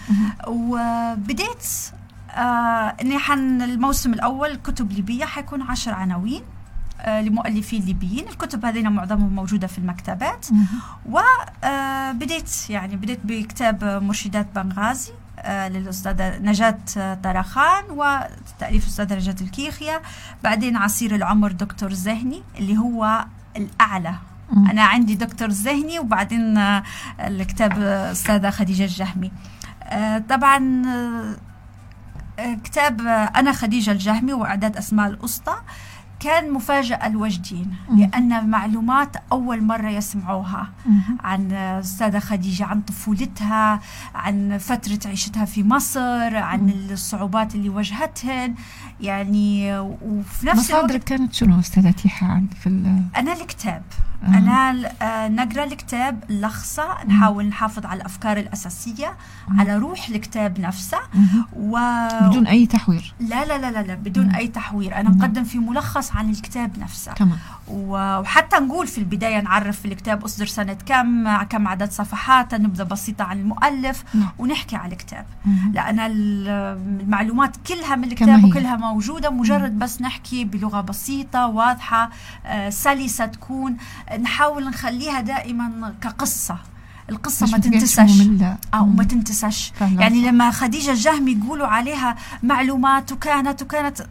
وبديت 0.47 1.67
آه 2.35 2.95
اني 3.01 3.19
حن 3.19 3.61
الموسم 3.61 4.13
الأول 4.13 4.55
كتب 4.55 4.91
ليبية 4.91 5.25
حيكون 5.25 5.61
عشر 5.61 5.93
عناوين 5.93 6.41
آه 7.01 7.21
لمؤلفين 7.21 7.81
ليبيين. 7.81 8.27
الكتب 8.27 8.65
هذه 8.65 8.81
معظمهم 8.81 9.35
موجودة 9.35 9.67
في 9.67 9.77
المكتبات. 9.77 10.45
وبديت 11.05 12.49
آه 12.69 12.73
يعني 12.73 12.95
بديت 12.95 13.19
بكتاب 13.23 13.83
مرشدات 14.03 14.47
بنغازي 14.55 15.11
آه 15.39 15.69
للأستاذة 15.69 16.37
نجاة 16.37 16.77
طرخان 17.23 17.83
وتأليف 17.89 18.83
الأستاذة 18.83 19.15
نجاة 19.15 19.35
الكيخية. 19.41 20.01
بعدين 20.43 20.77
عصير 20.77 21.15
العمر 21.15 21.51
دكتور 21.51 21.93
زهني 21.93 22.43
اللي 22.57 22.77
هو 22.77 23.25
الأعلى. 23.57 24.15
أنا 24.71 24.83
عندي 24.83 25.15
دكتور 25.15 25.49
زهني 25.49 25.99
وبعدين 25.99 26.57
آه، 26.57 26.83
الكتاب 27.19 27.81
أستاذة 27.81 28.49
خديجة 28.49 28.83
الجهمي. 28.83 29.31
آه، 29.83 30.17
طبعا 30.17 30.81
كتاب 32.63 33.01
أنا 33.35 33.51
خديجة 33.51 33.91
الجهمي 33.91 34.33
وإعداد 34.33 34.77
أسماء 34.77 35.07
الأسطى 35.09 35.55
كان 36.19 36.51
مفاجأة 36.51 37.07
الوجدين 37.07 37.75
لأن 37.97 38.49
معلومات 38.49 39.15
أول 39.31 39.63
مرة 39.63 39.89
يسمعوها 39.89 40.69
عن 41.23 41.51
الأستاذة 41.51 42.19
خديجة 42.19 42.65
عن 42.65 42.81
طفولتها 42.81 43.79
عن 44.15 44.57
فترة 44.57 44.99
عيشتها 45.05 45.45
في 45.45 45.63
مصر 45.63 46.37
عن 46.37 46.69
الصعوبات 46.91 47.55
اللي 47.55 47.69
واجهتهن 47.69 48.55
يعني 49.01 49.79
وفي 49.79 50.47
نفس 50.47 50.59
مصادرك 50.59 51.03
كانت 51.03 51.33
شنو 51.33 51.59
أستاذة 51.59 51.91
تيحة 51.91 52.41
في 52.63 52.69
أنا 53.17 53.33
الكتاب. 53.33 53.83
أنا 54.27 54.89
آه، 55.01 55.27
نقرأ 55.27 55.63
الكتاب 55.63 56.23
لخصة 56.29 57.03
نحاول 57.07 57.45
نحافظ 57.45 57.85
على 57.85 57.97
الأفكار 58.01 58.37
الأساسية 58.37 59.07
آه. 59.07 59.15
على 59.59 59.77
روح 59.77 60.09
الكتاب 60.09 60.59
نفسه 60.59 60.97
و... 61.55 61.79
بدون 62.21 62.47
أي 62.47 62.65
تحوير. 62.65 63.13
لا 63.19 63.45
لا 63.45 63.71
لا 63.71 63.81
لا, 63.81 63.95
بدون 63.95 64.29
أي 64.29 64.47
تحوير. 64.47 64.95
أنا 64.95 65.09
مقدم 65.09 65.43
في 65.43 65.59
ملخص 65.59 66.15
عن 66.15 66.29
الكتاب 66.29 66.79
نفسه. 66.79 67.13
تمام. 67.13 67.37
وحتى 67.67 68.55
نقول 68.55 68.87
في 68.87 68.97
البداية 68.97 69.41
نعرف 69.41 69.79
في 69.79 69.85
الكتاب 69.85 70.23
أصدر 70.23 70.45
سنة 70.45 70.73
كم 70.73 71.37
كم 71.43 71.67
عدد 71.67 71.91
صفحات 71.91 72.55
نبذة 72.55 72.83
بسيطة 72.83 73.23
عن 73.23 73.39
المؤلف 73.39 74.03
نعم. 74.13 74.29
ونحكي 74.39 74.75
على 74.75 74.91
الكتاب. 74.91 75.25
لأن 75.73 75.99
المعلومات 75.99 77.57
كلها 77.67 77.95
من 77.95 78.03
الكتاب 78.03 78.43
وكلها 78.43 78.75
موجودة 78.75 79.29
مجرد 79.29 79.79
بس 79.79 80.01
نحكي 80.01 80.45
بلغة 80.45 80.81
بسيطة 80.81 81.47
واضحة 81.47 82.09
آه 82.45 82.69
سلسة 82.69 83.25
تكون 83.25 83.77
نحاول 84.17 84.65
نخليها 84.69 85.21
دائما 85.21 85.93
كقصة. 86.01 86.57
القصة 87.09 87.45
ما 87.51 87.57
تنتسش 87.57 87.99
آه 88.73 88.83
وما 88.83 89.03
تنتسش 89.03 89.71
يعني 89.81 90.21
لما 90.27 90.51
خديجة 90.51 90.91
الجهمي 90.91 91.31
يقولوا 91.31 91.67
عليها 91.67 92.15
معلومات 92.43 93.11
وكانت 93.11 93.61
وكانت 93.61 94.05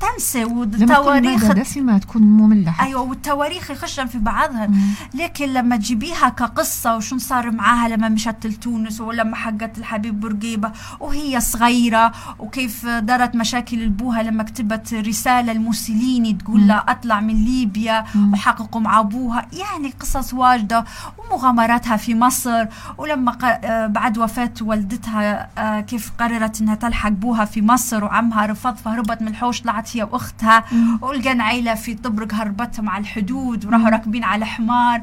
تنسى 0.00 0.44
والتواريخ 0.44 1.52
دسمة 1.52 1.98
تكون 1.98 2.22
مملة 2.22 2.74
أيوه 2.80 3.00
والتواريخ 3.02 3.70
يخشن 3.70 4.06
في 4.06 4.18
بعضها. 4.18 4.66
مم. 4.66 4.80
لكن 5.14 5.52
لما 5.52 5.76
تجيبيها 5.76 6.28
كقصة 6.28 6.96
وشو 6.96 7.18
صار 7.18 7.50
معاها 7.50 7.88
لما 7.88 8.08
مشت 8.08 8.46
لتونس 8.46 9.00
ولما 9.00 9.36
حقت 9.36 9.78
الحبيب 9.78 10.20
بورقيبة 10.20 10.72
وهي 11.00 11.40
صغيرة 11.40 12.12
وكيف 12.38 12.86
دارت 12.86 13.34
مشاكل 13.36 13.84
ابوها 13.84 14.22
لما 14.22 14.42
كتبت 14.42 14.94
رسالة 14.94 15.52
لموسوليني 15.52 16.32
تقول 16.32 16.68
له 16.68 16.82
أطلع 16.88 17.20
من 17.20 17.44
ليبيا 17.44 18.04
وحققوا 18.32 18.80
مع 18.80 19.00
أبوها. 19.00 19.46
يعني 19.52 19.94
قصص 20.00 20.34
واجدة 20.34 20.84
ومغامراتها 21.18 21.96
في 21.96 22.14
مصر. 22.14 22.66
ولما 22.98 23.36
آه، 23.64 23.86
بعد 23.86 24.18
وفاة 24.18 24.52
والدتها 24.60 25.48
آه، 25.58 25.80
كيف 25.80 26.12
قررت 26.18 26.60
إنها 26.60 26.74
تلحق 26.74 27.08
بوها 27.10 27.44
في 27.44 27.62
مصر 27.62 28.04
وعمها 28.04 28.46
رفض 28.46 28.76
فهربت 28.76 29.22
من 29.22 29.34
الحوش 29.44 29.60
طلعت 29.60 29.96
هي 29.96 30.02
واختها 30.02 30.64
ولقن 31.00 31.40
عيله 31.40 31.74
في 31.74 31.94
طبرق 31.94 32.34
هربت 32.34 32.80
مع 32.80 32.98
الحدود 32.98 33.64
وراحوا 33.66 33.88
راكبين 33.88 34.24
على 34.24 34.46
حمار. 34.46 35.02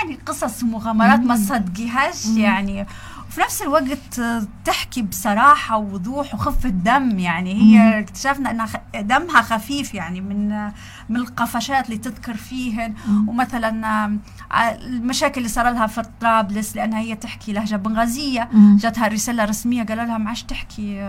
يعني 0.00 0.18
قصص 0.26 0.62
ومغامرات 0.62 1.20
ما 1.20 1.34
تصدقيهاش 1.36 2.26
يعني 2.26 2.86
وفي 3.30 3.40
نفس 3.40 3.62
الوقت 3.62 4.20
تحكي 4.64 5.02
بصراحة 5.02 5.76
ووضوح 5.76 6.34
وخفة 6.34 6.68
دم 6.68 7.18
يعني 7.18 7.54
هي 7.54 7.98
اكتشفنا 7.98 8.50
أنها 8.50 8.66
دمها 8.94 9.42
خفيف 9.42 9.94
يعني 9.94 10.20
من 10.20 10.48
من 11.08 11.16
القفشات 11.16 11.86
اللي 11.86 11.98
تذكر 11.98 12.34
فيهن. 12.34 12.94
ومثلا 13.26 14.18
المشاكل 14.54 15.38
اللي 15.38 15.48
صار 15.48 15.70
لها 15.70 15.86
في 15.86 16.02
طرابلس 16.20 16.76
لأنها 16.76 17.00
هي 17.00 17.14
تحكي 17.16 17.52
لهجة 17.52 17.76
بنغازية. 17.76 18.48
جاتها 18.54 19.08
رسالة 19.08 19.44
رسمية 19.44 19.82
قالوا 19.82 20.04
لها 20.04 20.18
ما 20.18 20.28
عادش 20.28 20.42
تحكي 20.42 21.02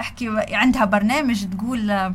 احكي 0.00 0.30
عندها 0.54 0.84
برنامج 0.84 1.44
تقول 1.44 2.12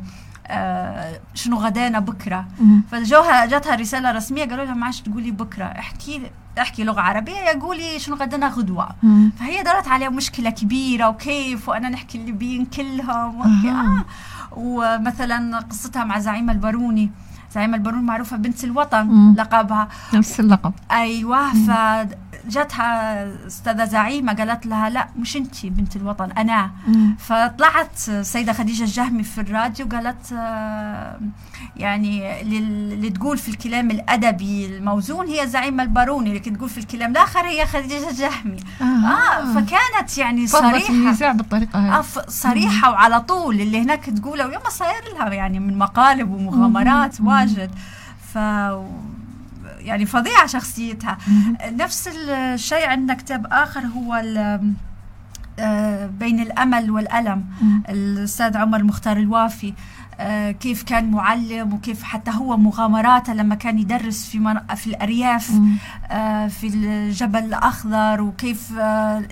آه 0.50 1.20
شنو 1.34 1.58
غدانا 1.58 2.00
بكرة. 2.00 2.46
فجوها 2.92 3.46
جاتها 3.46 3.76
رسالة 3.76 4.12
رسمية 4.12 4.46
قالوا 4.46 4.66
لها 4.66 4.74
ما 4.74 4.86
عادش 4.86 5.02
تقولي 5.02 5.32
بكرة 5.32 5.64
احكي 5.66 6.22
احكي 6.62 6.84
لغة 6.84 7.02
عربية 7.02 7.38
يقولي 7.38 8.00
شنو 8.00 8.16
غدانا 8.16 8.48
غدوة. 8.48 8.90
مم. 9.04 9.32
فهي 9.40 9.64
دارت 9.64 9.88
عليها 9.88 10.10
مشكلة 10.10 10.50
كبيرة 10.50 11.10
وكيف 11.10 11.70
وأنا 11.70 11.90
نحكي 11.90 12.18
الليبيين 12.18 12.66
كلهم 12.66 13.42
آه. 13.68 14.06
ومثلا 14.52 15.60
قصتها 15.60 16.04
مع 16.04 16.20
زعيم 16.20 16.50
الباروني. 16.50 17.12
زعيم 17.56 17.74
البارون 17.76 18.04
معروفة 18.04 18.38
بنت 18.38 18.64
الوطن 18.64 19.06
مم. 19.06 19.36
لقبها. 19.38 19.88
نفس 20.14 20.40
اللقب. 20.40 20.74
أيوه 20.92 21.54
ف 21.54 21.70
جاتها 22.48 23.28
أستاذة 23.48 23.86
زعيمة 23.86 24.34
قالت 24.34 24.66
لها 24.66 24.90
لا 24.90 25.08
مش 25.20 25.38
انت 25.38 25.66
بنت 25.66 25.96
الوطن 25.96 26.32
أنا. 26.32 26.72
مم. 26.88 27.16
فطلعت 27.20 27.98
سيدة 28.22 28.54
خديجة 28.54 28.84
الجهمي 28.84 29.24
في 29.24 29.42
الراديو 29.42 29.86
قالت 29.88 30.34
آه، 30.34 31.20
يعني 31.78 32.42
اللي 32.42 33.10
تقول 33.10 33.38
في 33.38 33.50
الكلام 33.50 33.92
الأدبي 33.92 34.66
الموزون 34.66 35.28
هي 35.28 35.48
زعيمة 35.48 35.84
الباروني 35.84 36.34
لكن 36.36 36.58
تقول 36.58 36.70
في 36.70 36.78
الكلام 36.78 37.12
الآخر 37.12 37.40
هي 37.48 37.66
خديجة 37.66 38.10
الجهمي. 38.10 38.58
آه. 38.82 38.84
آه 38.86 39.54
فكانت 39.54 40.18
يعني 40.18 40.48
صريحة. 40.48 40.90
النزاع 40.94 41.32
بالطريقة 41.32 41.80
هاي. 41.80 42.00
آه 42.00 42.04
صريحة 42.28 42.88
مم. 42.88 42.94
وعلى 42.94 43.20
طول 43.22 43.62
اللي 43.62 43.82
هناك 43.82 44.06
تقوله 44.06 44.48
ويوم 44.48 44.62
صاير 44.70 45.02
لها 45.14 45.34
يعني 45.34 45.60
من 45.60 45.78
مقالب 45.78 46.32
ومغامرات 46.32 47.22
واجد. 47.22 47.72
ف 48.34 48.38
يعني 49.80 50.06
فظيعة 50.06 50.46
شخصيتها. 50.48 51.18
نفس 51.72 52.10
الشيء 52.30 52.88
عندنا 52.88 53.14
كتاب 53.14 53.48
آخر 53.52 53.86
هو 53.86 54.16
آه، 55.60 56.06
بين 56.08 56.40
الأمل 56.40 56.92
والألم. 56.92 57.46
الأستاذ 57.90 58.58
عمر 58.58 58.84
مختار 58.84 59.18
الوافي. 59.18 59.74
كيف 60.52 60.84
كان 60.84 61.12
معلم 61.12 61.74
وكيف 61.74 62.04
حتى 62.04 62.32
هو 62.32 62.58
مغامراته 62.58 63.34
لما 63.34 63.56
كان 63.56 63.80
يدرس 63.80 64.26
في 64.30 64.62
في 64.76 64.88
الأرياف 64.88 65.52
آه، 66.12 66.48
في 66.48 66.68
الجبل 66.68 67.40
الأخضر 67.40 68.22
وكيف 68.22 68.72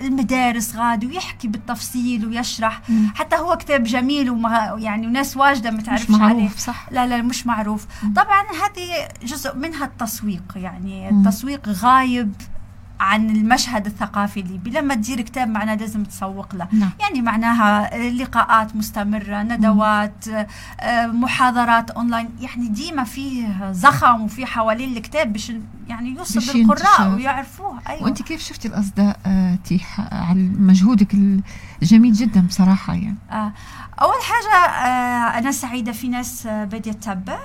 المدارس 0.00 0.76
غاد 0.76 1.04
ويحكي 1.04 1.48
بالتفصيل 1.48 2.26
ويشرح. 2.26 2.82
حتى 3.14 3.36
هو 3.36 3.56
كتاب 3.56 3.84
جميل 3.84 4.30
وما 4.30 4.76
يعني 4.78 5.06
وناس 5.06 5.36
واجدة 5.36 5.70
ما 5.70 5.82
تعرفش 5.82 6.20
عليه. 6.20 6.48
صح. 6.48 6.86
لا 6.90 7.06
لا 7.06 7.22
مش 7.22 7.46
معروف. 7.46 7.86
طبعا 8.16 8.42
هذه 8.42 9.08
جزء 9.22 9.56
منها 9.56 9.84
التسويق 9.84 10.42
يعني 10.56 11.08
التسويق 11.08 11.68
غايب 11.68 12.32
عن 13.00 13.30
المشهد 13.30 13.86
الثقافي 13.86 14.40
الليبي 14.40 14.70
لما 14.70 14.94
تدير 14.94 15.20
كتاب 15.20 15.48
معناه 15.48 15.74
لازم 15.74 16.04
تسوق 16.04 16.54
له. 16.54 16.68
نعم. 16.72 16.90
يعني 17.00 17.22
معناها 17.22 17.98
لقاءات 18.10 18.76
مستمرة 18.76 19.42
ندوات 19.42 20.24
آه، 20.80 21.06
محاضرات 21.06 21.90
أونلاين. 21.90 22.28
يعني 22.40 22.68
ديما 22.68 23.04
فيه 23.04 23.72
زخم 23.72 24.22
وفي 24.22 24.46
حوالين 24.46 24.96
الكتاب 24.96 25.32
باش 25.32 25.52
يعني 25.88 26.10
يوصل 26.10 26.58
للقراء 26.58 27.14
ويعرفوه. 27.14 27.78
أيوة. 27.88 28.02
وأنت 28.02 28.22
كيف 28.22 28.42
شفتي 28.42 28.68
الأصداء 28.68 29.16
آه 29.26 29.58
تيح 29.64 30.00
على 30.12 30.40
مجهودك 30.58 31.14
الجميل 31.82 32.12
جدا 32.12 32.40
بصراحة 32.40 32.94
يعني. 32.94 33.16
آه 33.30 33.52
أول 34.00 34.16
حاجة 34.22 34.72
آه 34.72 35.38
أنا 35.38 35.52
سعيدة 35.52 35.92
في 35.92 36.08
ناس 36.08 36.46
بدأت 36.46 36.88
تتبع 36.88 37.38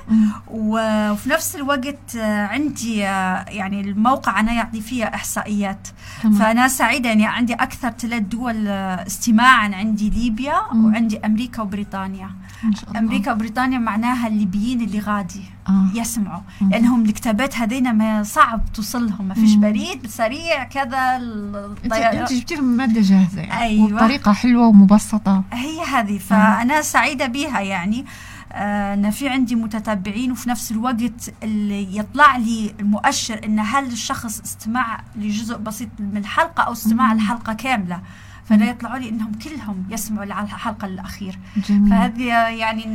وفي 0.48 1.29
نفس 1.29 1.55
الوقت 1.55 2.15
عندي 2.17 2.98
يعني 2.98 3.81
الموقع 3.81 4.39
أنا 4.39 4.53
يعطي 4.53 4.81
فيه 4.81 5.05
إحصائيات 5.44 5.88
تمام. 6.24 6.36
فأنا 6.40 6.68
سعيدة 6.68 7.10
يعني 7.10 7.26
عندي 7.26 7.54
أكثر 7.54 7.90
ثلاث 7.90 8.22
دول 8.24 8.68
آه 8.68 9.08
استماعا 9.08 9.76
عندي 9.76 10.10
ليبيا 10.10 10.56
مم. 10.74 10.86
وعندي 10.86 11.20
أمريكا 11.20 11.62
وبريطانيا 11.62 12.30
إن 12.64 12.74
شاء 12.76 12.90
الله. 12.90 13.00
أمريكا 13.00 13.32
وبريطانيا 13.32 13.78
معناها 13.78 14.28
الليبيين 14.28 14.82
اللي 14.82 15.00
غادي 15.00 15.42
آه. 15.70 15.88
يسمعوا 15.96 16.42
مم. 16.62 16.70
لأنهم 16.70 17.06
الكتابات 17.06 17.58
هذين 17.58 17.94
ما 17.94 18.24
صعب 18.24 18.62
توصلهم 18.74 19.28
ما 19.28 19.34
فيش 19.34 19.54
بريد 19.56 20.08
سريع 20.08 20.64
كذا 20.64 21.18
الطيارة 21.18 22.22
أنت 22.22 22.34
جبتي 22.34 22.56
لهم 22.56 22.64
مادة 22.66 23.02
جاهزة 23.02 23.42
يعني. 23.42 23.62
أيوة. 23.62 23.86
وبطريقة 23.94 24.34
حلوة 24.34 24.68
ومبسطة 24.68 25.44
هي 25.54 25.82
هذه 25.94 26.18
فأنا 26.18 26.82
سعيدة 26.82 27.28
بها 27.28 27.60
يعني 27.60 28.00
آه، 28.00 28.33
أنا 28.53 29.10
في 29.10 29.29
عندي 29.29 29.55
متتبعين 29.55 30.31
وفي 30.31 30.50
نفس 30.50 30.72
الوقت 30.72 31.33
اللي 31.43 31.98
يطلع 31.98 32.38
لي 32.38 32.75
المؤشر 32.79 33.41
أن 33.45 33.60
هل 33.60 33.86
الشخص 33.86 34.41
استمع 34.41 35.03
لجزء 35.15 35.57
بسيط 35.57 35.89
من 36.00 36.17
الحلقة 36.17 36.63
أو 36.63 36.72
استمع 36.72 37.12
الحلقة 37.12 37.53
كاملة. 37.53 38.01
فلا 38.46 38.66
يطلعوا 38.66 38.98
لي 38.98 39.10
إنهم 39.10 39.32
كلهم 39.32 39.84
يسمعوا 39.90 40.24
الحلقة 40.24 40.86
الأخير. 40.86 41.40
جميل. 41.70 41.90
فهذه 41.90 42.24
يعني 42.50 42.86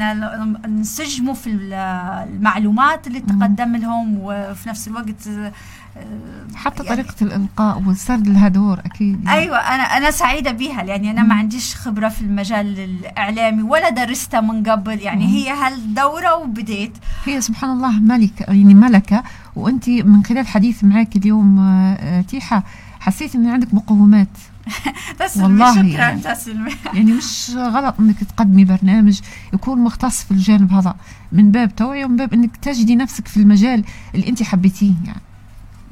نسجموا 0.68 1.34
في 1.34 1.50
المعلومات 1.50 3.06
اللي 3.06 3.20
تقدم 3.20 3.76
لهم 3.76 4.18
وفي 4.18 4.68
نفس 4.68 4.88
الوقت 4.88 5.28
حتى 6.54 6.84
يعني 6.84 6.96
طريقة 6.96 7.14
الإلقاء 7.22 7.82
والسرد 7.86 8.28
لها 8.28 8.48
دور 8.48 8.78
أكيد. 8.78 9.24
يعني. 9.24 9.38
أيوة 9.38 9.56
أنا 9.56 9.82
أنا 9.82 10.10
سعيدة 10.10 10.52
بها 10.52 10.82
لأني 10.82 11.10
أنا 11.10 11.22
ما 11.22 11.34
عنديش 11.34 11.76
خبرة 11.76 12.08
في 12.08 12.20
المجال 12.20 12.78
الإعلامي 12.80 13.62
ولا 13.62 13.90
درستها 13.90 14.40
من 14.40 14.62
قبل. 14.62 15.00
يعني 15.00 15.26
مم. 15.26 15.32
هي 15.32 15.50
هالدورة 15.50 16.34
وبديت. 16.34 16.92
هي 17.24 17.40
سبحان 17.40 17.70
الله 17.70 18.00
ملكة 18.00 18.44
يعني 18.48 18.74
ملكة. 18.74 19.22
وأنت 19.56 19.88
من 19.88 20.24
خلال 20.24 20.46
حديث 20.46 20.84
معك 20.84 21.16
اليوم 21.16 21.58
آه، 21.58 22.20
تيحة 22.20 22.64
حسيت 23.00 23.34
أن 23.34 23.48
عندك 23.48 23.74
مقومات. 23.74 24.28
والله 25.42 25.74
شكرا 25.74 25.86
يعني. 25.86 26.20
تسلمي. 26.20 26.70
يعني 26.94 27.12
مش 27.12 27.50
غلط 27.56 27.94
إنك 28.00 28.24
تقدمي 28.24 28.64
برنامج 28.64 29.20
يكون 29.54 29.78
مختص 29.78 30.24
في 30.24 30.30
الجانب 30.30 30.72
هذا 30.72 30.94
من 31.32 31.50
باب 31.50 31.76
توعية 31.76 32.04
ومن 32.04 32.16
باب 32.16 32.32
إنك 32.32 32.56
تجدي 32.56 32.96
نفسك 32.96 33.28
في 33.28 33.36
المجال 33.36 33.84
اللي 34.14 34.28
أنت 34.28 34.42
حبيتيه 34.42 34.94
يعني. 35.04 35.22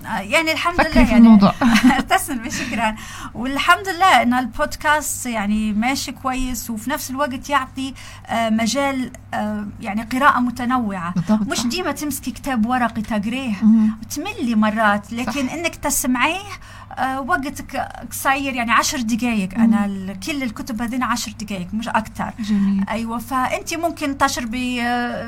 يعني 0.06 0.52
الحمد 0.52 0.80
لله 0.80 0.90
في 0.90 0.99
يعني. 0.99 1.16
الموضوع. 1.16 1.54
تسلمي 2.11 2.50
شكرا. 2.50 2.97
والحمد 3.35 3.88
لله 3.88 4.23
إن 4.23 4.35
البودكاست 4.35 5.26
يعني 5.26 5.73
ماشي 5.73 6.12
كويس 6.12 6.71
وفي 6.71 6.90
نفس 6.90 7.11
الوقت 7.11 7.50
يعطي 7.50 7.95
آه، 8.26 8.50
مجال 8.50 9.11
آه، 9.35 9.66
يعني 9.80 10.02
قراءة 10.02 10.40
متنوعة. 10.40 11.14
مش 11.30 11.66
ديما 11.66 11.92
تمسكي 11.92 12.30
كتاب 12.30 12.66
ورقي 12.66 13.03
تقريه 13.03 13.55
تملي 14.11 14.55
مرات 14.55 15.12
لكن 15.12 15.46
صح. 15.46 15.53
إنك 15.53 15.74
تسمعيه 15.77 16.40
آه، 16.86 16.86
وقتك 16.98 17.76
قصير 18.11 18.54
يعني 18.54 18.72
عشر 18.72 19.00
دقائق 19.00 19.54
أنا 19.54 20.12
كل 20.26 20.42
الكتب 20.42 20.82
هذين 20.82 21.02
عشر 21.02 21.32
دقائق 21.40 21.74
مش 21.74 21.88
أكثر 21.88 22.32
جميل. 22.38 22.85
أيوه 22.88 23.18
فأنت 23.18 23.74
ممكن 23.74 24.18
تشربي 24.18 24.80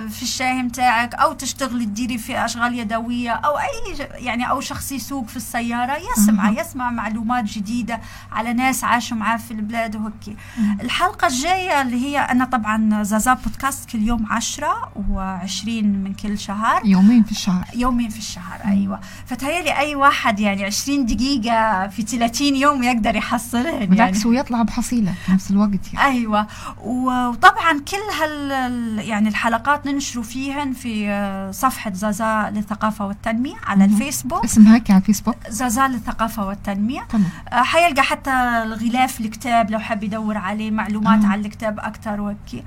في 0.09 0.22
الشاي 0.22 0.62
متاعك 0.62 1.14
أو 1.14 1.33
تشتغلي 1.33 1.85
تديري 1.85 2.18
في 2.18 2.44
أشغال 2.44 2.78
يدوية 2.78 3.31
أو 3.31 3.59
أي 3.59 4.09
يعني 4.12 4.50
أو 4.50 4.61
شخص 4.61 4.92
يسوق 4.92 5.26
في 5.26 5.37
السيارة 5.37 5.98
يسمع 6.12 6.50
يسمع 6.50 6.90
معلومات 6.90 7.44
جديدة 7.44 8.00
على 8.33 8.52
ناس 8.52 8.85
عاشوا 8.85 9.16
معاه 9.16 9.37
في 9.37 9.50
البلاد 9.50 9.96
وهيك. 9.96 10.38
الحلقة 10.81 11.26
الجاية 11.26 11.83
اللي 11.83 12.07
هي 12.07 12.18
أنا 12.18 12.44
طبعا 12.44 13.02
زازا 13.02 13.35
بودكاست 13.35 13.90
كل 13.90 14.02
يوم 14.02 14.26
عشرة 14.31 14.92
وعشرين 15.11 16.04
من 16.04 16.14
كل 16.14 16.38
شهر. 16.38 16.87
يومين 16.87 17.22
في 17.22 17.31
الشهر. 17.31 17.64
يومين 17.74 18.09
في 18.09 18.18
الشهر 18.18 18.61
أيوة. 18.64 19.00
فتهيألي 19.26 19.78
أي 19.78 19.94
واحد 19.94 20.40
يعني 20.40 20.64
عشرين 20.64 21.07
دقيقة 21.07 21.58
في 21.90 22.03
30 22.03 22.57
يوم 22.57 22.83
يقدر 22.83 23.16
يحصلهن 23.16 23.75
يعني. 23.75 23.87
بالعكس 23.87 24.27
ويطلع 24.27 24.62
بحصيلة 24.62 25.14
في 25.27 25.33
نفس 25.33 25.51
الوقت 25.51 25.94
يعني. 25.94 26.07
أيوة. 26.07 26.47
وطبعا 26.85 27.73
كل 27.73 28.23
هال 28.23 28.51
يعني 28.99 29.29
الحلقات 29.29 29.87
ننشروا 29.87 30.25
فيهن 30.25 30.73
في 30.73 31.09
صفحة 31.55 31.92
زازا 31.92 32.51
للثقافة 32.55 33.07
والتنمية 33.07 33.55
على 33.66 33.85
الفيسبوك. 33.85 34.44
اسمها 34.44 34.75
هيك 34.75 34.90
على 34.90 35.01
الفيسبوك؟ 35.01 35.37
زازال 35.49 35.90
للثقافة 35.90 36.47
والتنمية. 36.47 37.01
تمام. 37.09 37.31
آه 37.53 37.62
حيلقى 37.62 38.03
حتى 38.03 38.31
الغلاف 38.62 39.21
الكتاب 39.21 39.71
لو 39.71 39.79
حاب 39.79 40.03
يدور 40.05 40.37
عليه 40.38 40.71
معلومات 40.71 41.25
آه. 41.25 41.29
عن 41.29 41.40
الكتاب 41.40 41.79
أكثر 41.79 42.21
وهيك 42.21 42.64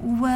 و 0.00 0.26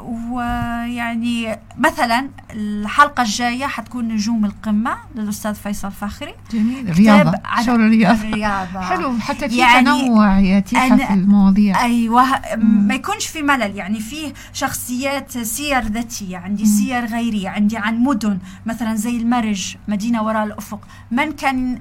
ويعني 0.00 1.58
مثلا 1.78 2.28
الحلقة 2.50 3.22
الجاية 3.22 3.66
حتكون 3.66 4.08
نجوم 4.08 4.44
القمة 4.44 4.96
للأستاذ 5.14 5.54
فيصل 5.54 5.92
فخري. 5.92 6.34
جميل. 6.52 6.96
رياضة. 6.98 7.38
شو 7.64 7.74
الرياضه 7.74 8.20
الرياضه 8.20 8.80
حلو. 8.80 9.18
حتى 9.18 9.48
في 9.48 9.56
يعني 9.56 9.84
تنوع 9.84 10.38
يا 10.38 10.60
في 10.60 11.12
المواضيع. 11.12 11.84
أيوه. 11.84 12.24
ما 12.56 12.94
يكونش 12.94 13.26
في 13.26 13.42
ملل. 13.42 13.76
يعني 13.76 14.00
فيه 14.00 14.32
شخصيات 14.52 15.38
سير 15.38 15.82
ذاتية. 15.82 16.36
عندي 16.36 16.62
مم. 16.62 16.68
سير 16.68 17.04
غيريه 17.06 17.48
عندي 17.48 17.76
عن 17.76 17.98
مدن. 17.98 18.38
مثلا 18.66 18.94
زي 18.94 19.16
المرج 19.16 19.76
مدينة 19.88 20.22
وراء 20.22 20.44
الأفق. 20.44 20.80
من 21.10 21.32
كان 21.32 21.78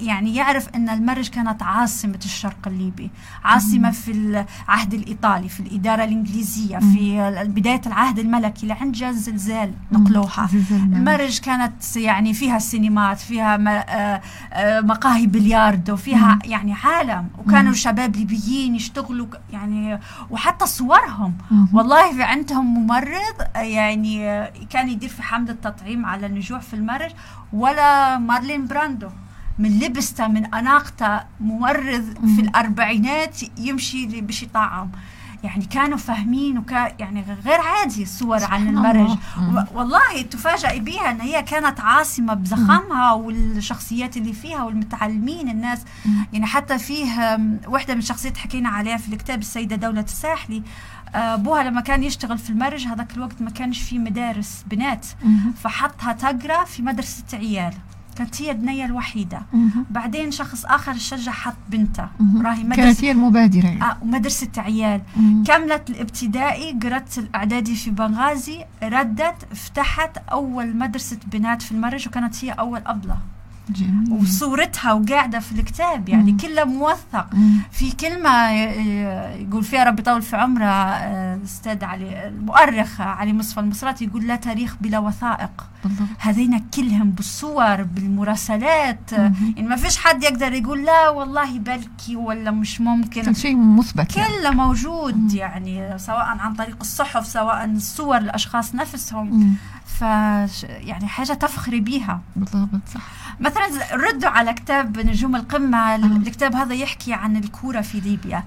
يعني 0.00 0.34
يعرف 0.34 0.68
أن 0.68 0.88
المرج 0.88 1.28
كانت 1.28 1.62
عاصمة 1.62 2.18
الشرق 2.24 2.58
الليبي. 2.66 3.10
عاصمة 3.44 3.88
مم. 3.88 3.92
في 3.92 4.10
العهد 4.12 4.94
الإيطالي 4.94 5.48
في 5.48 5.60
الإدارة 5.60 6.04
الإنجليزية 6.04 6.76
مم. 6.76 6.92
في 6.92 7.28
بداية 7.52 7.80
العهد 7.86 8.18
الملكي 8.18 8.66
لعند 8.66 8.94
جاء 8.94 9.10
الزلزال 9.10 9.72
نقلوها. 9.92 10.48
المرج 10.70 11.38
كانت 11.38 11.96
يعني 11.96 12.34
فيها 12.34 12.58
سينمات 12.58 13.18
فيها 13.18 13.54
آه، 13.68 14.20
آه، 14.52 14.80
مقاهي 14.80 15.26
بلياردو 15.26 15.96
فيها 15.96 16.38
يعني 16.44 16.72
عالم. 16.72 17.28
وكانوا 17.38 17.72
شباب 17.72 18.16
ليبيين 18.16 18.74
يشتغلوا 18.74 19.26
يعني 19.52 19.98
وحتى 20.30 20.66
صورهم. 20.66 21.34
والله 21.72 22.12
في 22.12 22.22
عندهم 22.22 22.74
ممرض 22.74 23.36
يعني 23.56 24.48
كان 24.70 24.88
يدير 24.88 25.08
في 25.08 25.22
حملة 25.22 25.50
التطعيم 25.50 26.06
على 26.06 26.26
النجوع 26.26 26.58
في 26.58 26.74
المرج 26.74 27.10
ولا 27.52 28.18
مارلون 28.18 28.66
براندو. 28.66 29.08
من 29.58 29.78
لبسته 29.78 30.28
من 30.28 30.54
أناقته 30.54 31.20
ممرض 31.40 32.04
في 32.36 32.40
الأربعينات 32.40 33.36
يمشي 33.58 34.20
باش 34.20 34.42
يطعم 34.42 34.90
يعني 35.44 35.64
كانوا 35.64 35.98
فاهمين 35.98 36.58
وكا 36.58 36.92
يعني 36.98 37.24
غير 37.44 37.60
عادي 37.60 38.02
الصور 38.02 38.44
عن 38.44 38.68
المرج. 38.68 39.18
والله 39.74 40.22
تفاجئي 40.30 40.80
بيها 40.80 41.10
إن 41.10 41.20
هي 41.20 41.42
كانت 41.42 41.80
عاصمة 41.80 42.34
بزخمها 42.34 43.12
والشخصيات 43.12 44.16
اللي 44.16 44.32
فيها 44.32 44.62
والمتعلمين 44.62 45.48
الناس. 45.48 45.84
يعني 46.32 46.46
حتى 46.46 46.78
فيه 46.78 47.38
وحدة 47.66 47.94
من 47.94 48.00
الشخصيات 48.00 48.36
حكينا 48.36 48.68
عليها 48.68 48.96
في 48.96 49.12
الكتاب 49.12 49.40
السيدة 49.40 49.76
دولة 49.76 50.00
الساحلي. 50.00 50.62
أبوها 51.14 51.62
لما 51.62 51.80
كان 51.80 52.02
يشتغل 52.02 52.38
في 52.38 52.50
المرج 52.50 52.86
هذاك 52.86 53.16
الوقت 53.16 53.42
ما 53.42 53.50
كانش 53.50 53.82
في 53.82 53.98
مدارس 53.98 54.64
بنات. 54.66 55.06
فحطها 55.62 56.12
تقرأ 56.12 56.64
في 56.64 56.82
مدرسة 56.82 57.24
عيال. 57.32 57.74
كانت 58.16 58.42
هي 58.42 58.50
البنية 58.50 58.84
الوحيدة 58.84 59.42
مه. 59.52 59.70
بعدين 59.90 60.30
شخص 60.30 60.64
آخر 60.64 60.94
شجع 60.94 61.32
حط 61.32 61.54
بنته 61.68 62.08
راهي 62.40 62.64
مدرسة 62.64 62.82
كانت 62.82 63.04
هي 63.04 63.10
المبادرة 63.10 63.66
يعني. 63.66 63.82
آه 63.82 63.96
ومدرسة 64.02 64.48
عيال 64.56 65.02
مه. 65.16 65.44
كملت 65.44 65.90
الابتدائي 65.90 66.78
قرأت 66.82 67.18
الإعدادي 67.18 67.74
في 67.74 67.90
بنغازي 67.90 68.64
ردت 68.82 69.54
فتحت 69.54 70.18
أول 70.18 70.76
مدرسة 70.76 71.18
بنات 71.26 71.62
في 71.62 71.72
المرج 71.72 72.08
وكانت 72.08 72.44
هي 72.44 72.50
أول 72.50 72.82
أبلة 72.86 73.16
جميل. 73.72 74.12
وصورتها 74.12 74.92
وقاعدة 74.92 75.38
في 75.38 75.52
الكتاب 75.52 76.08
يعني. 76.08 76.32
كله 76.32 76.64
موثق 76.64 77.26
مم. 77.34 77.58
في 77.70 77.92
كلمة 77.92 78.50
يقول 78.50 79.64
فيها 79.64 79.84
ربي 79.84 80.02
يطول 80.02 80.22
في 80.22 80.36
عمره 80.36 80.64
الاستاذ 80.64 81.84
علي 81.84 82.28
المؤرخ 82.28 83.00
علي 83.00 83.32
مصطفى 83.32 83.60
المصراتي 83.60 84.04
يقول 84.04 84.26
لا 84.26 84.36
تاريخ 84.36 84.76
بلا 84.80 84.98
وثائق 84.98 85.66
هذين 86.18 86.58
كلهم 86.58 87.10
بالصور 87.10 87.82
بالمراسلات 87.82 89.14
مم. 89.14 89.34
يعني 89.56 89.68
ما 89.68 89.76
فيش 89.76 89.96
حد 89.96 90.22
يقدر 90.22 90.52
يقول 90.52 90.84
لا 90.84 91.08
والله 91.08 91.58
بلكي 91.58 92.16
ولا 92.16 92.50
مش 92.50 92.80
ممكن 92.80 93.22
كل 93.22 93.36
شيء 93.36 93.56
مثبت 93.56 94.16
يعني. 94.16 94.28
كله 94.32 94.42
يعني. 94.44 94.56
موجود 94.56 95.16
مم. 95.16 95.28
يعني 95.36 95.98
سواء 95.98 96.24
عن 96.24 96.54
طريق 96.54 96.76
الصحف 96.80 97.26
سواء 97.26 97.64
الصور 97.64 98.16
الأشخاص 98.16 98.74
نفسهم 98.74 99.26
مم. 99.30 99.54
ف 99.86 100.00
يعني 100.68 101.06
حاجة 101.06 101.32
تفخري 101.32 101.80
بيها. 101.80 102.20
بالضبط 102.36 102.80
صح. 102.94 103.00
مثلا 103.40 103.68
ردوا 103.92 104.30
على 104.30 104.52
كتاب 104.52 104.98
نجوم 104.98 105.36
القمة 105.36 105.94
الكتاب 105.94 106.56
هذا 106.56 106.74
يحكي 106.74 107.12
عن 107.12 107.36
الكورة 107.36 107.80
في 107.80 108.00
ليبيا. 108.00 108.44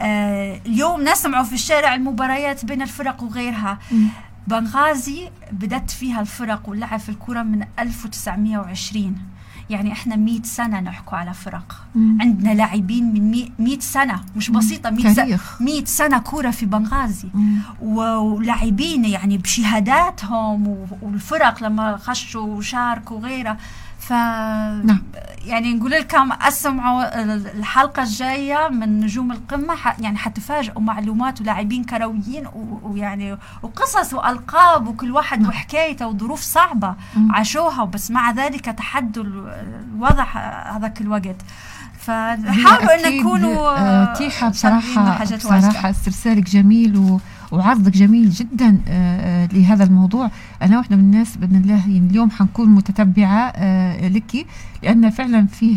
آه 0.00 0.60
اليوم 0.66 1.00
نسمع 1.08 1.42
في 1.42 1.52
الشارع 1.52 1.94
المباريات 1.94 2.64
بين 2.64 2.82
الفرق 2.82 3.22
وغيرها. 3.22 3.78
بنغازي 4.46 5.30
بدت 5.52 5.90
فيها 5.90 6.20
الفرق 6.20 6.68
واللعب 6.68 7.00
في 7.00 7.08
الكرة 7.08 7.42
من 7.42 7.66
1920 7.78 9.18
يعني 9.70 9.92
إحنا 9.92 10.16
100 10.16 10.42
سنة 10.42 10.80
نحكوا 10.80 11.18
على 11.18 11.34
فرق. 11.34 11.76
مم. 11.94 12.18
عندنا 12.20 12.54
لاعبين 12.54 13.14
من 13.14 13.48
100 13.58 13.78
سنة 13.80 14.20
مش 14.36 14.50
بسيطة 14.50 14.90
100 14.90 15.14
سنه 15.14 15.38
100 15.60 15.84
سنة 15.84 16.18
كورة 16.18 16.50
في 16.50 16.66
بنغازي. 16.66 17.28
ولاعبين 17.82 19.04
يعني 19.04 19.38
بشهاداتهم 19.38 20.86
والفرق 21.02 21.62
لما 21.62 21.96
خشوا 21.96 22.46
وشاركوا 22.46 23.16
وغيرها. 23.16 23.58
ف 24.12 24.14
نعم. 24.84 25.02
يعني 25.44 25.74
نقول 25.74 25.90
لكم 25.90 26.32
أسمعوا 26.32 27.22
الحلقة 27.58 28.02
الجاية 28.02 28.68
من 28.68 29.00
نجوم 29.00 29.32
القمة 29.32 29.74
يعني 29.98 30.18
حتفاجئوا 30.18 30.80
معلومات 30.80 31.40
ولاعبين 31.40 31.84
كرويين 31.84 32.46
ويعني 32.82 33.38
وقصص 33.62 34.14
وألقاب 34.14 34.86
وكل 34.86 35.12
واحد 35.12 35.40
نعم. 35.40 35.48
وحكايته 35.48 36.06
وظروف 36.06 36.40
صعبة 36.40 36.94
مم. 37.16 37.32
عاشوها 37.32 37.84
بس 37.84 38.10
مع 38.10 38.30
ذلك 38.30 38.64
تحدوا 38.64 39.24
الوضع 39.24 40.24
هذاك 40.76 41.00
الوقت 41.00 41.36
فحاولوا 41.98 43.08
ان 43.08 43.20
تكونوا 43.20 43.78
آه، 43.78 44.14
تيحة 44.14 44.48
بصراحه 44.48 45.24
بصراحة 45.24 45.90
استرسالك 45.90 46.50
جميل 46.50 46.96
و 46.96 47.20
وعرضك 47.52 47.92
جميل 47.92 48.30
جدا 48.30 48.78
آه، 48.88 49.44
آه، 49.44 49.48
لهذا 49.52 49.84
الموضوع. 49.84 50.30
أنا 50.62 50.78
واحدة 50.78 50.96
من 50.96 51.02
الناس 51.02 51.36
بإذن 51.36 51.56
الله 51.56 51.92
يعني 51.92 52.06
اليوم 52.10 52.30
حنكون 52.30 52.68
متتبعة 52.68 53.52
آه، 53.56 54.08
لك 54.08 54.46
لأن 54.82 55.10
فعلا 55.10 55.46
فيه 55.46 55.76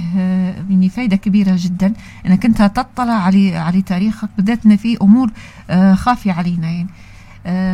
يعني 0.70 0.90
فائده 0.90 1.16
كبيرة 1.16 1.56
جدا. 1.60 1.94
انك 2.26 2.46
انت 2.46 2.62
تطلع 2.62 3.14
على 3.14 3.56
على 3.58 3.82
تاريخك 3.82 4.30
بالذات 4.38 4.66
إن 4.66 4.76
في 4.76 4.98
أمور 5.02 5.32
خافية 5.94 6.32
علينا 6.32 6.70
يعني. 6.70 6.88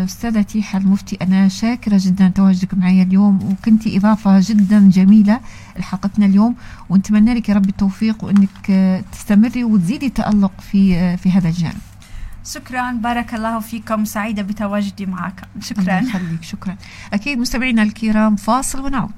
أستاذة 0.06 0.42
تيحة 0.42 0.80
المفتي 0.80 1.18
أنا 1.22 1.48
شاكرة 1.48 2.00
جدا 2.02 2.28
تواجدك 2.28 2.74
معي 2.74 3.02
اليوم 3.02 3.40
وكنتي 3.52 3.98
إضافة 3.98 4.40
جدا 4.40 4.90
جميلة 4.90 5.40
لحلقتنا 5.80 6.26
اليوم. 6.26 6.56
ونتمنى 6.90 7.34
لك 7.34 7.50
يا 7.50 7.54
رب 7.54 7.70
التوفيق 7.70 8.24
وإنك 8.24 9.04
تستمري 9.12 9.64
وتزيدي 9.64 10.10
تألق 10.10 10.62
في 10.62 11.18
في 11.18 11.32
هذا 11.32 11.50
الجانب. 11.50 11.91
شكرا. 12.46 12.92
بارك 12.92 13.34
الله 13.34 13.60
فيكم. 13.60 14.06
سعيدة 14.06 14.42
بتواجدي 14.42 15.06
معك. 15.06 15.42
شكرا. 15.60 15.82
الله 15.82 16.10
يخليك. 16.10 16.44
شكرا. 16.44 16.76
أكيد 17.14 17.40
مستمعينا 17.40 17.84
الكرام 17.84 18.36
فاصل 18.36 18.86
ونعود. 18.86 19.12